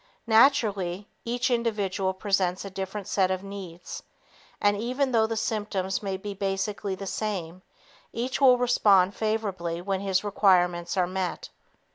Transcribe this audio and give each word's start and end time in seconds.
Naturally, 0.25 1.07
each 1.25 1.51
individual 1.51 2.11
presents 2.15 2.65
a 2.65 2.71
different 2.71 3.05
set 3.07 3.29
of 3.29 3.43
needs 3.43 4.01
and 4.59 4.75
even 4.75 5.11
though 5.11 5.27
the 5.27 5.37
symptoms 5.37 6.01
may 6.01 6.17
be 6.17 6.33
basically 6.33 6.95
the 6.95 7.05
same, 7.05 7.61
each 8.11 8.41
will 8.41 8.57
respond 8.57 9.13
favorably 9.15 9.79
when 9.79 9.99
his 10.01 10.23
requirements 10.23 10.97
are 10.97 11.05
met. 11.05 11.49